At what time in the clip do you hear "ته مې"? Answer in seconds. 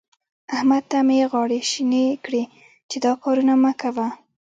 0.91-1.19